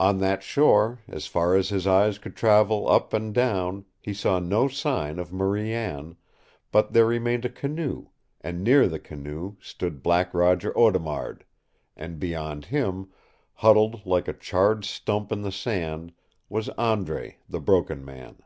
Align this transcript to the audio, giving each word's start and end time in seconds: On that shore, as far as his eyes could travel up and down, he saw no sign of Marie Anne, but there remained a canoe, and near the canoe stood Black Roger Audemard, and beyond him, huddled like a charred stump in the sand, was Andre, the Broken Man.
On 0.00 0.18
that 0.18 0.42
shore, 0.42 0.98
as 1.06 1.28
far 1.28 1.54
as 1.54 1.68
his 1.68 1.86
eyes 1.86 2.18
could 2.18 2.34
travel 2.34 2.88
up 2.90 3.12
and 3.12 3.32
down, 3.32 3.84
he 4.00 4.12
saw 4.12 4.40
no 4.40 4.66
sign 4.66 5.20
of 5.20 5.32
Marie 5.32 5.72
Anne, 5.72 6.16
but 6.72 6.92
there 6.92 7.06
remained 7.06 7.44
a 7.44 7.48
canoe, 7.48 8.08
and 8.40 8.64
near 8.64 8.88
the 8.88 8.98
canoe 8.98 9.54
stood 9.60 10.02
Black 10.02 10.34
Roger 10.34 10.76
Audemard, 10.76 11.44
and 11.96 12.18
beyond 12.18 12.64
him, 12.64 13.10
huddled 13.54 14.04
like 14.04 14.26
a 14.26 14.32
charred 14.32 14.84
stump 14.84 15.30
in 15.30 15.42
the 15.42 15.52
sand, 15.52 16.12
was 16.48 16.68
Andre, 16.70 17.36
the 17.48 17.60
Broken 17.60 18.04
Man. 18.04 18.40